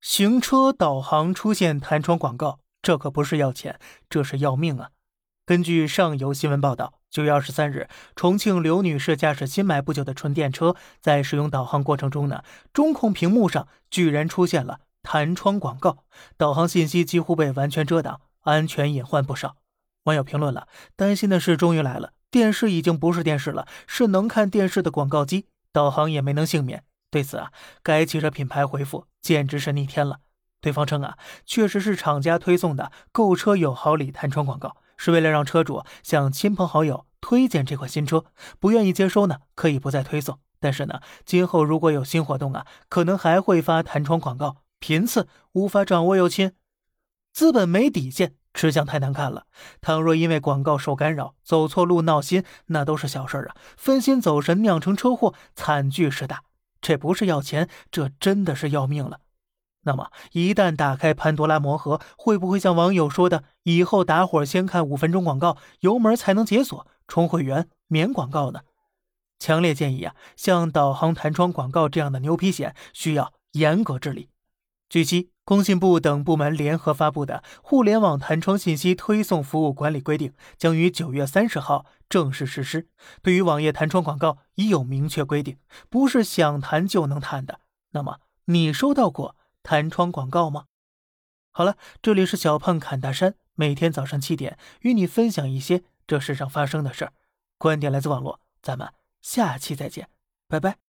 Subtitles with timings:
[0.00, 4.90] 行车导航出现弹窗广告，这可不是要钱，这是要命啊！
[5.44, 16.04] 根据上游新闻报道，九月二十三日，重庆刘女士驾驶新买不久的纯电车，在使用导航过程中呢，中控屏幕上居然出现了弹窗广告，
[16.36, 19.56] 导航信息几乎被完全遮挡，安全隐患不少。
[20.04, 26.84] 网友评论了：担心的事终于来了，电视已经不是电视了，是能看电视的广告机，导航也没能幸免。
[27.10, 27.50] 对此啊，
[27.82, 30.20] 该汽车品牌回复简直是逆天了。
[30.60, 38.24] 对方称啊，确实是厂家推送的购车有好礼弹窗广告，是为了让车主向亲朋好友推荐这款新车。
[38.58, 40.40] 不愿意接收呢，可以不再推送。
[40.60, 46.52] 但是呢，今后如果有新活动啊，可能还会发弹窗广告，频次无法掌握哟亲。
[47.32, 49.46] 资本没底线，吃相太难看了。
[49.80, 53.54] 倘若因为广告受干扰，走错路闹心，那都是小事啊。
[53.76, 56.42] 分心走神酿成车祸，惨剧是大。
[56.80, 59.20] 这不是要钱，这真的是要命了。
[59.82, 68.60] 那么，一旦打开潘多拉魔盒，会不会像网友说的，以后打火先看五分钟广告，油门才能解锁充会员免广告呢？
[69.38, 74.28] 强烈建议啊，像导航弹窗广告这样的牛皮癣，需要严格治理。
[74.88, 82.86] 据悉，工信部等部门联合发布的《互联网弹窗信息推送服务管理规定》将于九月三十号正式实施。
[83.22, 85.56] 对于网页弹窗广告，已有明确规定，
[85.88, 87.60] 不是想弹就能弹的。
[87.92, 90.66] 那么，你收到过弹窗广告吗？
[91.50, 97.14] 好了，这里是小胖侃大山，每天早上七点与你分享一些这世上发生的事儿，
[97.56, 100.10] 观点来自网络，咱们下期再见，
[100.46, 100.87] 拜拜。